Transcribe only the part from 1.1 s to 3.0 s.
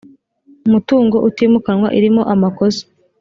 utimukanwa irimo amakosa